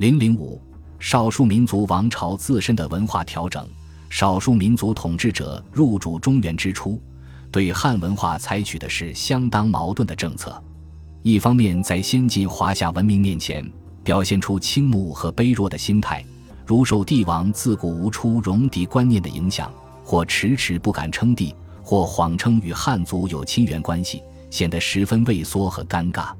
[0.00, 0.58] 零零五，
[0.98, 3.68] 少数民族王朝自身的文化调整。
[4.08, 6.98] 少数民族统治者入主中原之初，
[7.52, 10.58] 对汉文化采取的是相当矛盾的政策。
[11.22, 13.62] 一方面，在先进华夏文明面前，
[14.02, 16.24] 表现出倾慕和卑弱的心态，
[16.64, 19.70] 如受帝王自古无出戎狄观念的影响，
[20.02, 26.30] 或迟迟不敢称帝，或谎称与汉族有亲缘关系，显得十分畏缩和尴尬。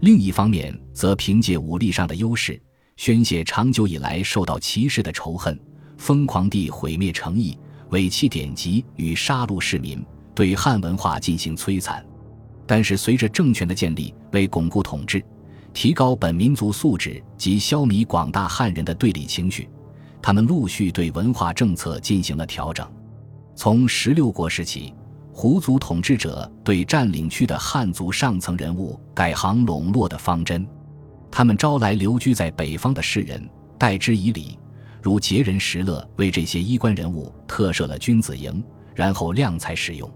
[0.00, 2.58] 另一方面，则凭借武力上的优势，
[2.96, 5.58] 宣泄长久以来受到歧视的仇恨。
[5.96, 7.56] 疯狂地毁灭诚意，
[7.90, 10.04] 伪弃典籍与杀戮市民，
[10.34, 12.04] 对汉文化进行摧残。
[12.66, 15.22] 但是，随着政权的建立，为巩固统治、
[15.72, 19.68] 提高本民族素质及消弭广大汉人的对立情绪，
[20.20, 22.86] 他们陆续对文化政策进行了调整。
[23.54, 24.92] 从十六国时期，
[25.32, 30.66] 胡族统治者对占领区的汉族上层人物改行笼络的方针，
[31.36, 33.44] 他们招来留居在北方的士人，
[33.76, 34.56] 待之以礼。
[35.02, 38.62] 如节人石勒为这些衣冠人物特设了君子营，
[38.94, 40.08] 然后量才使用。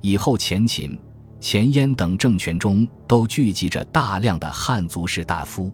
[0.00, 0.98] 以后前秦、
[1.38, 5.70] 前燕等政权中都聚集着大量的汉族士大夫。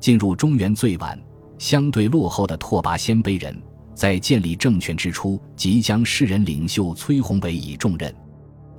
[0.00, 1.16] 进入中原最晚、
[1.56, 3.56] 相对落后的拓跋鲜卑人，
[3.94, 8.12] 在建立政权之初，即将士人领袖崔弘委以重任。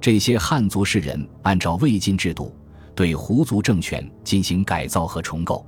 [0.02, 2.54] 这些汉族士人按照魏晋制度，
[2.98, 5.64] 对胡族政权进行改造和重构。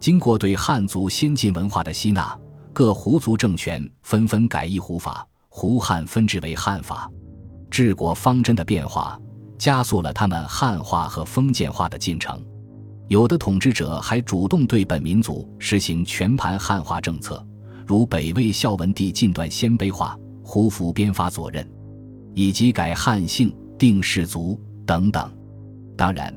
[0.00, 2.36] 经过对汉族先进文化的吸纳。
[2.72, 7.06] 各胡族政权纷纷改易胡法，胡汉分治为汉法，
[7.70, 9.20] 治国方针的变化
[9.58, 12.42] 加速了他们汉化和封建化的进程。
[13.08, 17.46] 有的统治者还主动对本民族实行全盘汉化政策，
[17.86, 21.70] 如北魏孝文帝禁断鲜卑化、胡服编发左任，
[22.32, 25.30] 以及改汉姓、定氏族等等。
[25.94, 26.34] 当然，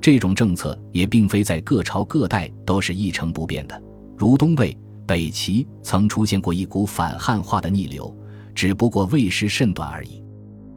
[0.00, 3.82] 这种政策也并非在各朝各代都是一成不变的，
[4.16, 4.76] 如东魏。
[5.06, 8.14] 北齐曾出现过一股反汉化的逆流，
[8.54, 10.22] 只不过未时甚短而已。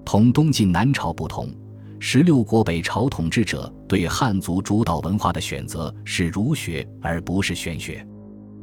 [0.05, 1.49] 同东晋南朝不同，
[1.99, 8.07] 十六国北朝统治者对汉族主导文化的选择是儒学而不是玄学。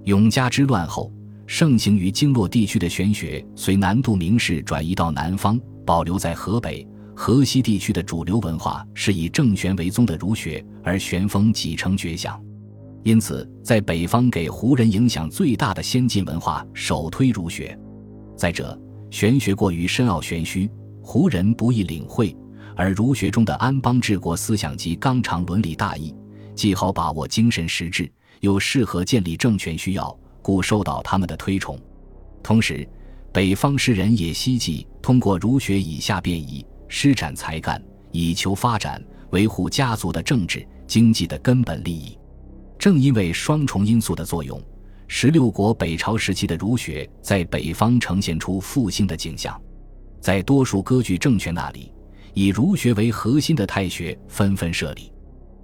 [0.04, 1.12] 永嘉之乱后，
[1.46, 6.88] 盛行于经络地区的玄学随南渡名士转移到南方，保留在河北、
[7.20, 12.40] 河西地区的主流文化是以正玄为宗的儒学，而玄风几成绝响。
[13.02, 17.76] 因此，在北方给胡人影响最大的先进文化，首推儒学。
[18.36, 18.80] 再者，
[19.10, 20.70] 玄学过于深奥玄虚，
[21.02, 22.32] 胡人不易领会；
[22.76, 26.14] 而儒学中的安邦治国思想及纲常伦理大义，
[26.54, 28.08] 既好把握精神实质，
[28.42, 31.76] 又适合建立政权需要，故受到他们的推崇。
[32.44, 32.88] 同时，
[33.32, 42.18] 北方士人也希冀通过儒学以下变异，施展才干，以求发展，维护家族的政治经济的根本利益。
[42.78, 44.60] 正因为双重因素的作用，
[45.06, 49.60] 十六国北朝时期的儒学在北方呈现出复兴的景象。
[50.20, 51.92] 在多数割据政权那里，
[52.34, 55.12] 以儒学为核心的太学纷纷设立，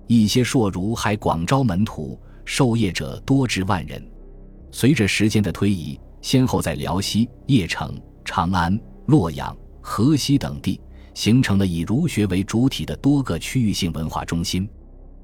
[0.06, 4.04] 一些硕儒还广招门徒，授业者多至万人。
[4.70, 10.80] 随着时间的推移，先后在辽西、邺城、长安、洛阳、河西等地，
[11.14, 14.68] 形成了以儒学为主体的多个区域性文化中心。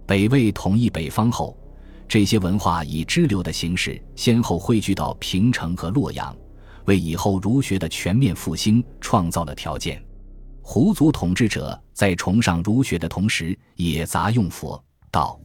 [0.06, 1.56] 北魏统一北方后。
[2.08, 6.36] 这些文化以支流的形式先后汇聚到平城和洛阳，
[6.86, 10.02] 为以后儒学的全面复兴创造了条件。
[10.60, 15.40] 胡族统治者在崇尚儒学的同时，也杂用佛道，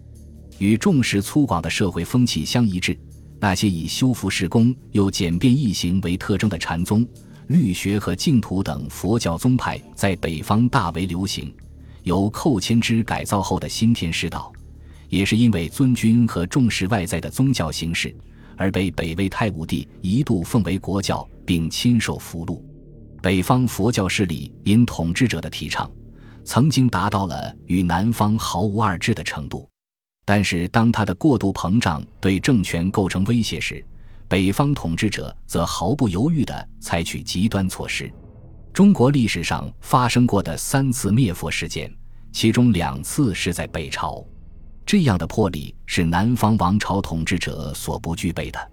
[0.57, 2.99] 与重视粗犷的社会风气相一致。
[3.39, 7.07] 那些以修复事功又简便易行为特征的禅宗、
[7.47, 11.53] 律学和净土等佛教宗派，在北方大为流行。
[12.03, 14.51] 由寇谦之改造后的新天师道。
[15.07, 18.13] 也是因为尊君和重视外在的宗教形式，
[18.57, 22.59] 而被北魏太武帝一度奉为国教，并亲授符箓。
[23.21, 25.89] 北方佛教势力因统治者的提倡，
[26.43, 29.69] 曾经达到了与南方毫无二致的程度。
[30.25, 33.85] 但是，当他的过度膨胀对政权构成威胁时，
[34.27, 38.11] 北方统治者则毫不犹豫地采取极端措施。
[38.73, 41.89] 中国历史上发生过的三次灭佛事件，
[42.31, 44.25] 其中两次是在北朝。
[44.85, 48.71] 这样的魄力是南方王朝统治者所不具备的。